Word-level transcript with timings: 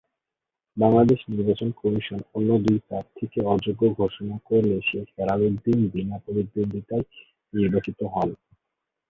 বাংলাদেশ 0.77 1.19
নির্বাচন 1.31 1.69
কমিশন 1.81 2.19
অন্য 2.35 2.49
দুই 2.65 2.77
প্রার্থীকে 2.87 3.39
অযোগ্য 3.53 3.81
ঘোষণা 3.99 4.35
করলে 4.49 4.75
শেখ 4.87 5.07
হেলাল 5.17 5.39
উদ্দীন 5.47 5.79
বিনা 5.93 6.15
প্রতিদ্বন্দ্বিতায় 6.23 7.05
নির্বাচিত 7.53 7.99
হন। 8.13 8.29